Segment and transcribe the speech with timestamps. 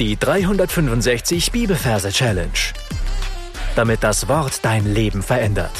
[0.00, 2.50] Die 365 Bibelverse Challenge.
[3.76, 5.70] Damit das Wort dein Leben verändert.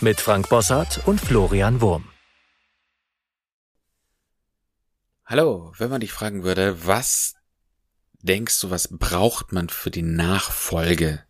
[0.00, 2.08] Mit Frank Bossart und Florian Wurm.
[5.24, 7.36] Hallo, wenn man dich fragen würde, was
[8.22, 11.22] denkst du, was braucht man für die Nachfolge?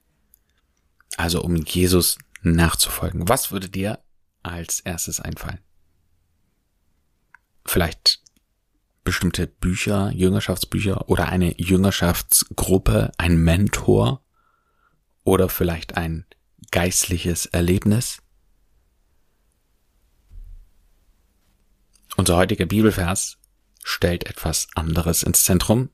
[1.18, 3.28] Also um Jesus nachzufolgen.
[3.28, 4.02] Was würde dir
[4.42, 5.60] als erstes einfallen?
[7.66, 8.22] Vielleicht
[9.07, 14.21] bestimmte Bücher, Jüngerschaftsbücher oder eine Jüngerschaftsgruppe, ein Mentor
[15.25, 16.26] oder vielleicht ein
[16.71, 18.21] geistliches Erlebnis?
[22.16, 23.39] Unser heutiger Bibelvers
[23.85, 25.91] stellt etwas anderes ins Zentrum,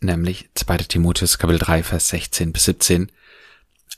[0.00, 0.78] nämlich 2.
[0.78, 3.12] Timotheus Kapitel 3 Vers 16 bis 17.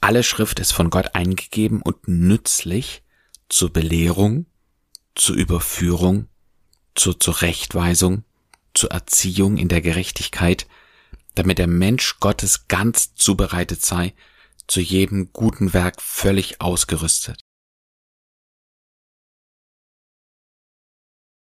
[0.01, 3.05] Alle Schrift ist von Gott eingegeben und nützlich
[3.49, 4.47] zur Belehrung,
[5.15, 6.29] zur Überführung,
[6.95, 8.25] zur Zurechtweisung,
[8.75, 10.67] zur Erziehung in der Gerechtigkeit,
[11.35, 14.15] damit der Mensch Gottes ganz zubereitet sei,
[14.67, 17.41] zu jedem guten Werk völlig ausgerüstet.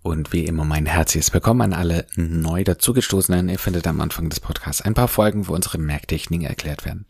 [0.03, 3.51] Und wie immer mein herzliches Willkommen an alle neu dazugestoßenen.
[3.51, 7.10] Ihr findet am Anfang des Podcasts ein paar Folgen, wo unsere Merktechniken erklärt werden.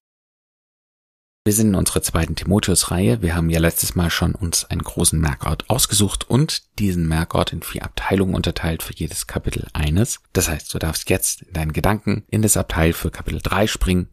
[1.51, 3.23] Wir sind in unserer zweiten Timotheus-Reihe.
[3.23, 7.61] Wir haben ja letztes Mal schon uns einen großen Merkort ausgesucht und diesen Merkort in
[7.61, 10.21] vier Abteilungen unterteilt für jedes Kapitel eines.
[10.33, 14.09] Das heißt, du darfst jetzt in deinen Gedanken in das Abteil für Kapitel 3 springen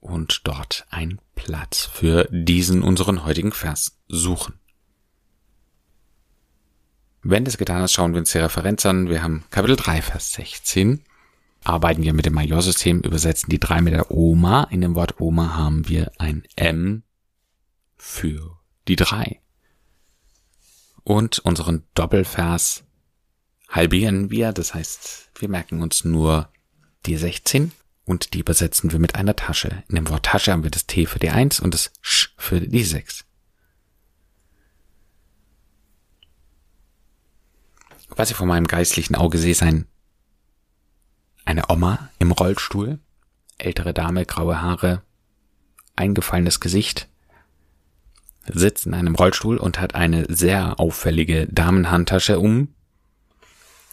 [0.00, 4.54] und dort einen Platz für diesen unseren heutigen Vers suchen.
[7.22, 9.10] Wenn das getan ist, schauen wir uns die Referenz an.
[9.10, 11.04] Wir haben Kapitel 3, Vers 16
[11.64, 14.64] arbeiten wir mit dem Majorsystem, übersetzen die drei mit der Oma.
[14.64, 17.02] In dem Wort Oma haben wir ein M
[17.96, 19.40] für die drei.
[21.04, 22.84] Und unseren Doppelvers
[23.68, 26.50] halbieren wir, das heißt, wir merken uns nur
[27.06, 27.72] die 16
[28.04, 29.84] und die übersetzen wir mit einer Tasche.
[29.88, 32.60] In dem Wort Tasche haben wir das T für die 1 und das Sch für
[32.60, 33.24] die 6.
[38.08, 39.86] Was ich vor meinem geistlichen Auge sehe, ist ein
[41.48, 42.98] eine Oma im Rollstuhl,
[43.56, 45.02] ältere Dame, graue Haare,
[45.96, 47.08] eingefallenes Gesicht,
[48.46, 52.74] sitzt in einem Rollstuhl und hat eine sehr auffällige Damenhandtasche um.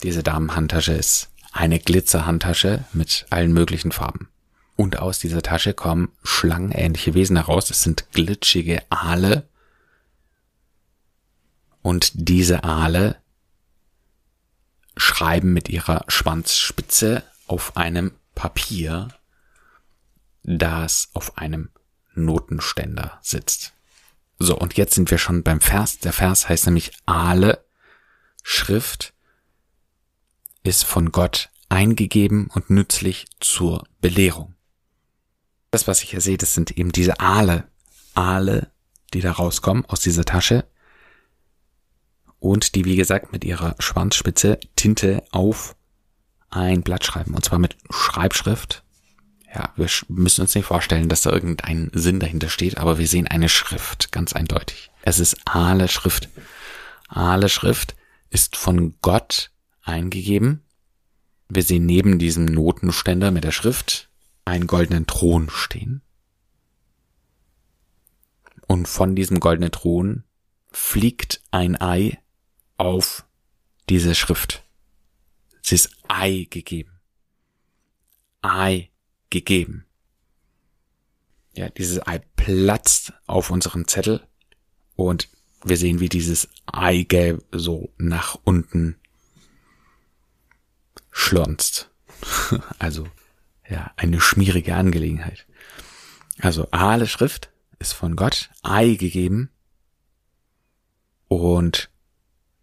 [0.03, 4.27] Diese Damenhandtasche ist eine Glitzerhandtasche mit allen möglichen Farben.
[4.75, 7.69] Und aus dieser Tasche kommen schlangenähnliche Wesen heraus.
[7.69, 9.47] Es sind glitschige Aale.
[11.81, 13.15] Und diese Aale
[14.97, 19.09] schreiben mit ihrer Schwanzspitze auf einem Papier,
[20.43, 21.69] das auf einem
[22.13, 23.73] Notenständer sitzt.
[24.37, 25.99] So, und jetzt sind wir schon beim Vers.
[25.99, 27.63] Der Vers heißt nämlich Aale.
[28.43, 29.13] Schrift
[30.63, 34.55] ist von Gott eingegeben und nützlich zur Belehrung.
[35.71, 37.67] Das, was ich hier sehe, das sind eben diese Aale.
[38.13, 38.71] Aale,
[39.13, 40.65] die da rauskommen aus dieser Tasche
[42.39, 45.75] und die, wie gesagt, mit ihrer Schwanzspitze Tinte auf
[46.49, 47.33] ein Blatt schreiben.
[47.33, 48.83] Und zwar mit Schreibschrift.
[49.53, 53.27] Ja, wir müssen uns nicht vorstellen, dass da irgendein Sinn dahinter steht, aber wir sehen
[53.27, 54.91] eine Schrift, ganz eindeutig.
[55.01, 56.29] Es ist Aale Schrift.
[57.07, 57.95] Aale Schrift
[58.29, 59.51] ist von Gott
[59.81, 60.61] eingegeben.
[61.47, 64.09] Wir sehen neben diesem Notenständer mit der Schrift
[64.43, 66.01] einen goldenen Thron stehen.
[68.67, 70.23] Und von diesem goldenen Thron
[70.71, 72.17] fliegt ein Ei
[72.77, 73.25] auf
[73.89, 74.64] diese Schrift.
[75.65, 76.91] Sie ist Ei gegeben.
[78.43, 78.91] Ei
[79.31, 79.87] gegeben.
[81.55, 84.27] Ja, dieses Ei platzt auf unserem Zettel
[84.95, 85.27] und
[85.63, 88.99] wir sehen, wie dieses Eigelb so nach unten
[91.09, 91.89] schlonzt.
[92.77, 93.07] also,
[93.67, 95.47] ja, eine schmierige Angelegenheit.
[96.41, 97.49] Also, alle Schrift
[97.79, 99.49] ist von Gott, Ei gegeben
[101.27, 101.89] und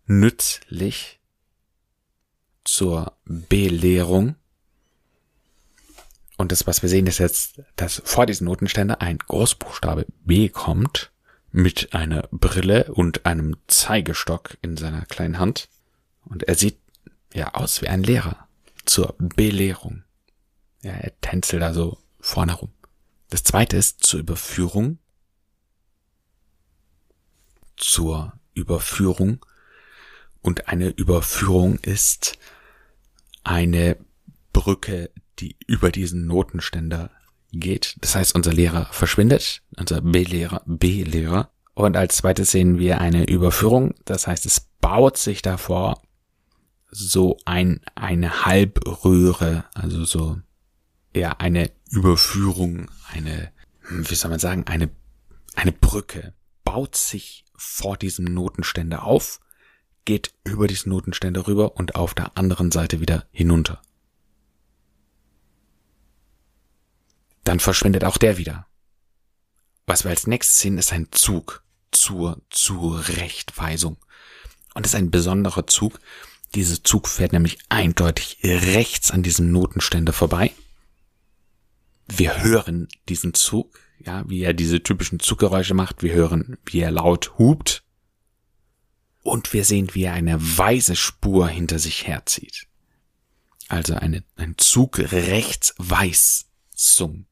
[0.06, 1.18] nützlich
[2.64, 4.36] zur Belehrung.
[6.36, 11.12] Und das, was wir sehen, ist jetzt, dass vor diesem Notenständer ein Großbuchstabe B kommt
[11.52, 15.68] mit einer Brille und einem Zeigestock in seiner kleinen Hand.
[16.24, 16.78] Und er sieht
[17.34, 18.48] ja aus wie ein Lehrer
[18.84, 20.02] zur Belehrung.
[20.82, 22.72] Ja, er tänzelt da so vorne rum.
[23.30, 24.98] Das zweite ist zur Überführung.
[27.76, 29.44] Zur Überführung.
[30.40, 32.38] Und eine Überführung ist
[33.44, 33.96] eine
[34.52, 37.10] Brücke, die über diesen Notenständer
[37.52, 37.96] geht.
[38.00, 41.50] Das heißt, unser Lehrer verschwindet, unser B-Lehrer, B-Lehrer.
[41.74, 43.94] Und als zweites sehen wir eine Überführung.
[44.04, 46.02] Das heißt, es baut sich davor
[46.90, 50.38] so ein, eine Halbröhre, also so,
[51.14, 53.50] ja, eine Überführung, eine,
[53.88, 54.90] wie soll man sagen, eine,
[55.54, 56.34] eine Brücke
[56.64, 59.40] baut sich vor diesem Notenständer auf,
[60.04, 63.80] geht über diesen Notenständer rüber und auf der anderen Seite wieder hinunter.
[67.44, 68.66] Dann verschwindet auch der wieder.
[69.86, 73.96] Was wir als nächstes sehen, ist ein Zug zur Zurechtweisung.
[74.74, 75.98] Und das ist ein besonderer Zug.
[76.54, 80.52] Dieser Zug fährt nämlich eindeutig rechts an diesem Notenständer vorbei.
[82.08, 86.02] Wir hören diesen Zug, ja, wie er diese typischen Zuggeräusche macht.
[86.02, 87.81] Wir hören, wie er laut hupt.
[89.22, 92.66] Und wir sehen, wie er eine weiße Spur hinter sich herzieht.
[93.68, 96.46] Also eine, ein Zug rechts weiß
[96.82, 97.26] Weisung.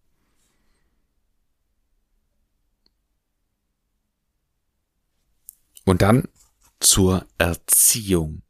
[5.85, 6.29] Und dann
[6.79, 8.43] zur Erziehung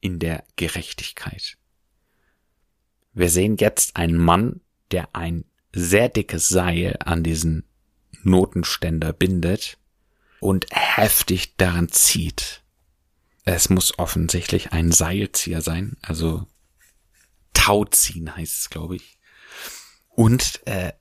[0.00, 1.56] in der Gerechtigkeit.
[3.14, 4.60] Wir sehen jetzt einen Mann,
[4.90, 7.64] der ein sehr dickes Seil an diesen
[8.22, 9.78] Notenständer bindet
[10.40, 12.63] und heftig daran zieht.
[13.44, 16.46] Es muss offensichtlich ein Seilzieher sein, also
[17.52, 19.18] Tauziehen heißt es, glaube ich.
[20.08, 20.92] Und äh,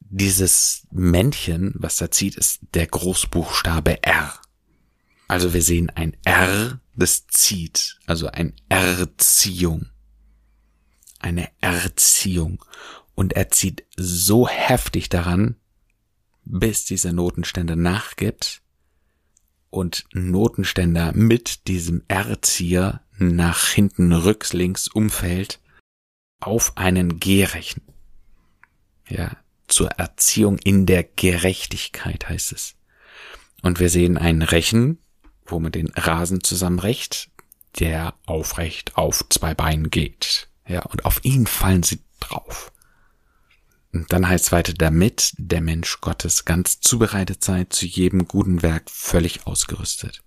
[0.00, 4.40] dieses Männchen, was da zieht, ist der Großbuchstabe R.
[5.28, 9.90] Also wir sehen ein R, das zieht, also ein Erziehung.
[11.20, 12.64] Eine Erziehung.
[13.14, 15.56] Und er zieht so heftig daran,
[16.44, 18.62] bis dieser Notenständer nachgibt
[19.70, 25.60] und Notenständer mit diesem Erzieher nach hinten rücks links umfällt
[26.40, 27.82] auf einen G-Rechen.
[29.08, 29.36] Ja,
[29.66, 32.74] zur Erziehung in der Gerechtigkeit heißt es.
[33.62, 34.98] Und wir sehen einen Rechen,
[35.44, 37.30] wo man den Rasen zusammenrecht,
[37.78, 40.48] der aufrecht auf zwei Beinen geht.
[40.66, 42.72] Ja, und auf ihn fallen sie drauf.
[43.92, 48.62] Und dann heißt es weiter, damit der Mensch Gottes ganz zubereitet sei, zu jedem guten
[48.62, 50.22] Werk völlig ausgerüstet.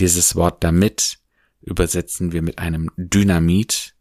[0.00, 1.18] Dieses Wort damit
[1.60, 3.94] übersetzen wir mit einem Dynamit.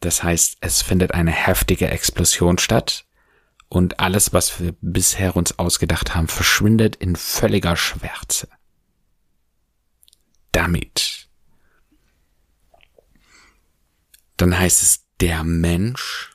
[0.00, 3.06] Das heißt, es findet eine heftige Explosion statt
[3.68, 8.48] und alles, was wir bisher uns ausgedacht haben, verschwindet in völliger Schwärze
[10.54, 11.28] damit.
[14.36, 16.33] Dann heißt es der Mensch.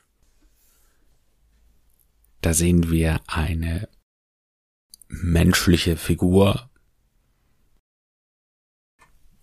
[2.41, 3.89] Da sehen wir eine
[5.07, 6.69] menschliche Figur.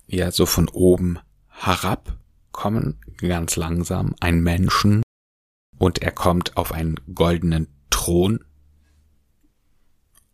[0.07, 2.19] Ja, so von oben herab
[2.53, 5.03] kommen, ganz langsam, ein Menschen.
[5.79, 8.45] Und er kommt auf einen goldenen Thron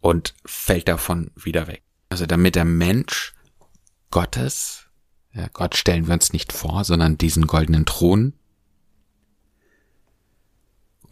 [0.01, 1.83] und fällt davon wieder weg.
[2.11, 3.35] Also damit der Mensch
[4.11, 4.87] Gottes.
[5.33, 8.35] Ja, Gott stellen wir uns nicht vor, sondern diesen goldenen Thron.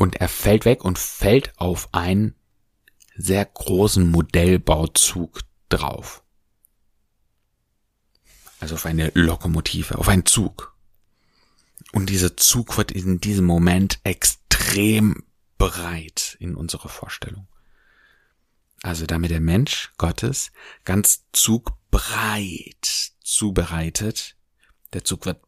[0.01, 2.35] Und er fällt weg und fällt auf einen
[3.17, 6.23] sehr großen Modellbauzug drauf.
[8.61, 10.75] Also auf eine Lokomotive, auf einen Zug.
[11.93, 15.23] Und dieser Zug wird in diesem Moment extrem
[15.59, 17.47] breit in unserer Vorstellung.
[18.83, 20.51] Also damit der Mensch Gottes
[20.87, 24.35] ganz zugbreit zubereitet.
[24.95, 25.43] Der Zug wird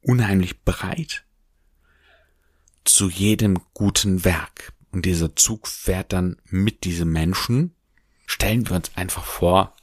[0.00, 1.24] unheimlich breit
[2.84, 4.72] zu jedem guten Werk.
[4.92, 7.74] Und dieser Zug fährt dann mit diesem Menschen.
[8.26, 9.76] Stellen wir uns einfach vor,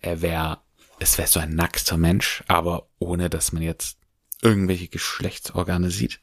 [0.00, 0.60] er wäre,
[0.98, 3.98] es wäre so ein nackter Mensch, aber ohne dass man jetzt
[4.40, 6.20] irgendwelche Geschlechtsorgane sieht.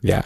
[0.00, 0.24] Ja.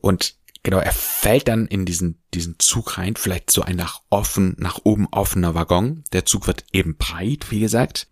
[0.00, 4.56] Und Genau, er fällt dann in diesen, diesen Zug rein, vielleicht so ein nach offen,
[4.58, 6.04] nach oben offener Waggon.
[6.14, 8.08] Der Zug wird eben breit, wie gesagt,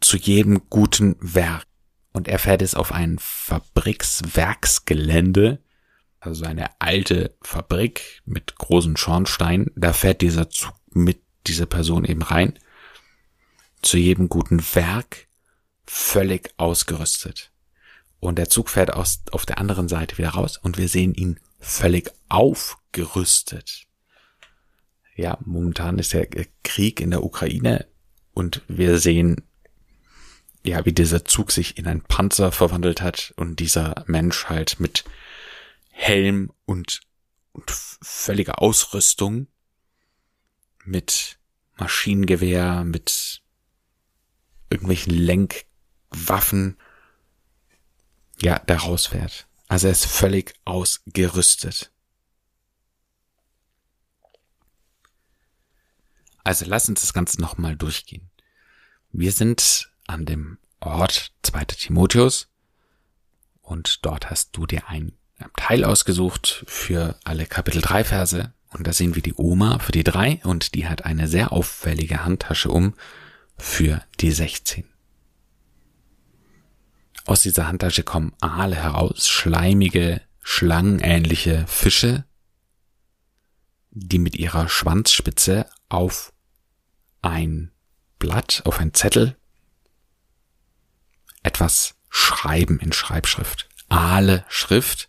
[0.00, 1.64] zu jedem guten Werk.
[2.14, 5.58] Und er fährt es auf ein Fabrikswerksgelände,
[6.20, 9.72] also eine alte Fabrik mit großen Schornsteinen.
[9.74, 12.56] Da fährt dieser Zug mit dieser Person eben rein.
[13.82, 15.26] Zu jedem guten Werk
[15.86, 17.50] völlig ausgerüstet.
[18.20, 21.40] Und der Zug fährt aus, auf der anderen Seite wieder raus und wir sehen ihn
[21.58, 23.88] völlig aufgerüstet.
[25.16, 26.28] Ja, momentan ist der
[26.62, 27.86] Krieg in der Ukraine
[28.32, 29.42] und wir sehen,
[30.64, 35.04] ja, wie dieser Zug sich in einen Panzer verwandelt hat und dieser Mensch halt mit
[35.90, 37.00] Helm und,
[37.52, 39.46] und völliger Ausrüstung,
[40.84, 41.38] mit
[41.76, 43.42] Maschinengewehr, mit
[44.70, 46.78] irgendwelchen Lenkwaffen,
[48.40, 49.46] ja, da rausfährt.
[49.68, 51.92] Also er ist völlig ausgerüstet.
[56.42, 58.30] Also lass uns das Ganze nochmal durchgehen.
[59.12, 61.64] Wir sind an dem Ort 2.
[61.64, 62.48] Timotheus
[63.62, 65.12] und dort hast du dir ein
[65.56, 70.04] Teil ausgesucht für alle Kapitel 3 Verse und da sehen wir die Oma für die
[70.04, 72.94] 3 und die hat eine sehr auffällige Handtasche um
[73.56, 74.84] für die 16.
[77.26, 82.24] Aus dieser Handtasche kommen Aale heraus, schleimige, schlangenähnliche Fische,
[83.90, 86.32] die mit ihrer Schwanzspitze auf
[87.22, 87.70] ein
[88.18, 89.36] Blatt, auf ein Zettel
[91.44, 93.68] etwas schreiben in Schreibschrift.
[93.88, 95.08] Aale Schrift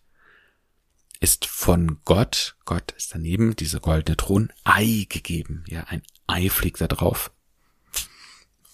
[1.20, 5.64] ist von Gott, Gott ist daneben, dieser goldene Thron, Ei gegeben.
[5.68, 7.32] Ja, ein Ei fliegt da drauf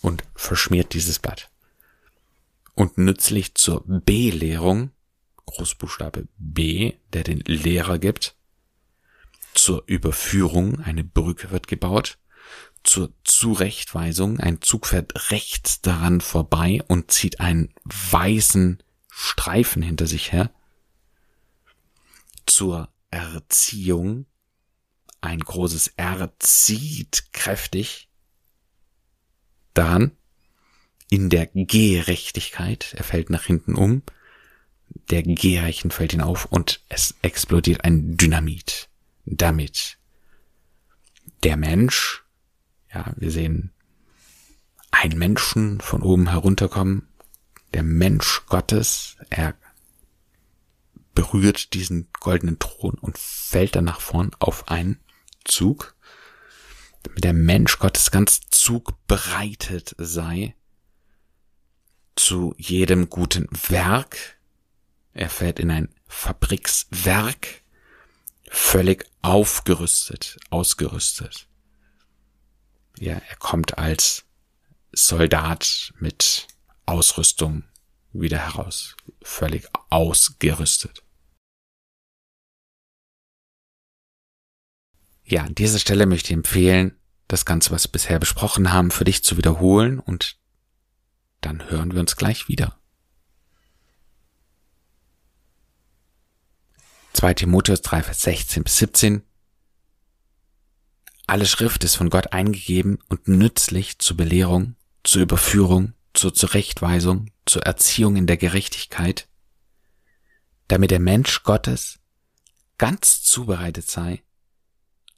[0.02, 1.50] und verschmiert dieses Blatt.
[2.74, 4.92] Und nützlich zur Belehrung,
[5.46, 8.36] Großbuchstabe B, der den Lehrer gibt,
[9.54, 12.18] zur Überführung, eine Brücke wird gebaut,
[12.84, 20.32] zur Zurechtweisung, ein Zug fährt rechts daran vorbei und zieht einen weißen Streifen hinter sich
[20.32, 20.52] her,
[22.46, 24.26] zur Erziehung,
[25.22, 28.10] ein großes R zieht kräftig
[29.74, 30.12] daran,
[31.10, 34.02] in der Gerechtigkeit, er fällt nach hinten um,
[35.10, 38.90] der Gehreichen fällt ihn auf und es explodiert ein Dynamit.
[39.26, 39.98] Damit
[41.44, 42.21] der Mensch,
[42.94, 43.72] ja, wir sehen
[44.92, 47.08] einen Menschen von oben herunterkommen,
[47.74, 49.56] der Mensch Gottes, er
[51.14, 55.00] berührt diesen goldenen Thron und fällt dann nach vorn auf einen
[55.46, 55.96] Zug,
[57.04, 60.56] damit der Mensch Gottes ganz zugbereitet sei
[62.16, 64.38] zu jedem guten Werk.
[65.14, 67.62] Er fällt in ein Fabrikswerk,
[68.50, 71.48] völlig aufgerüstet, ausgerüstet.
[72.98, 74.26] Ja, er kommt als
[74.92, 76.48] Soldat mit
[76.86, 77.64] Ausrüstung
[78.14, 81.04] wieder heraus, völlig ausgerüstet.
[85.24, 89.06] Ja, an dieser Stelle möchte ich empfehlen, das Ganze, was wir bisher besprochen haben, für
[89.06, 90.38] dich zu wiederholen und
[91.40, 92.78] dann hören wir uns gleich wieder.
[97.14, 99.24] 2 Timotheus 3, Vers 16 bis 17
[101.32, 107.62] Alle Schrift ist von Gott eingegeben und nützlich zur Belehrung, zur Überführung, zur Zurechtweisung, zur
[107.62, 109.30] Erziehung in der Gerechtigkeit,
[110.68, 112.00] damit der Mensch Gottes
[112.78, 114.26] ganz zubereitet sei,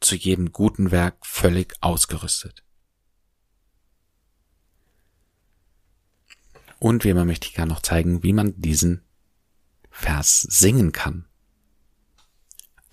[0.01, 2.63] zu jedem guten Werk völlig ausgerüstet.
[6.77, 9.03] Und wie immer möchte ich gerne noch zeigen, wie man diesen
[9.89, 11.27] Vers singen kann.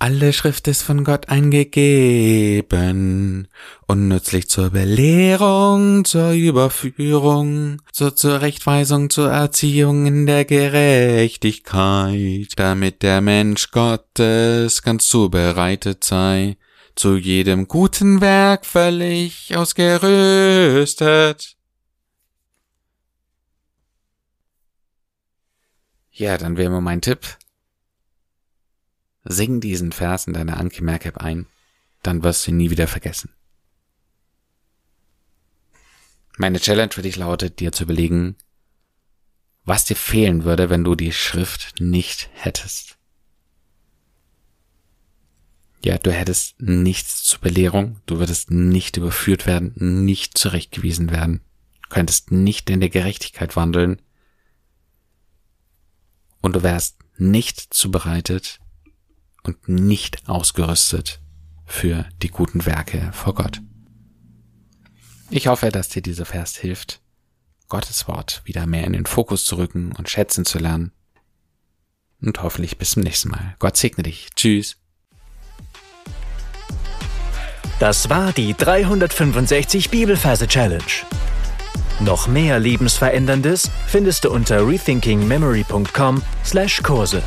[0.03, 3.49] Alle Schrift ist von Gott eingegeben
[3.87, 13.21] und nützlich zur Belehrung, zur Überführung, zur Zurechtweisung, zur Erziehung in der Gerechtigkeit, damit der
[13.21, 16.57] Mensch Gottes ganz zubereitet sei,
[16.97, 21.59] zu jedem guten Werk völlig ausgerüstet.
[26.11, 27.37] Ja, dann wäre mir mein Tipp,
[29.25, 31.47] Sing diesen Vers in deiner Anki Merkab ein,
[32.03, 33.35] dann wirst du ihn nie wieder vergessen.
[36.39, 38.37] Meine Challenge für dich lautet, dir zu überlegen,
[39.65, 42.97] was dir fehlen würde, wenn du die Schrift nicht hättest.
[45.83, 51.43] Ja, du hättest nichts zur Belehrung, du würdest nicht überführt werden, nicht zurechtgewiesen werden,
[51.89, 54.01] könntest nicht in der Gerechtigkeit wandeln
[56.41, 58.61] und du wärst nicht zubereitet,
[59.43, 61.21] und nicht ausgerüstet
[61.67, 63.61] für die guten Werke vor Gott.
[65.31, 67.01] Ich hoffe, dass dir dieser Vers hilft,
[67.69, 70.91] Gottes Wort wieder mehr in den Fokus zu rücken und schätzen zu lernen.
[72.21, 73.55] Und hoffentlich bis zum nächsten Mal.
[73.61, 74.31] Gott segne dich.
[74.35, 74.77] Tschüss.
[77.79, 80.83] Das war die 365 Bibelferse Challenge.
[82.01, 87.23] Noch mehr Lebensveränderndes findest du unter rethinkingmemory.com/Kurse.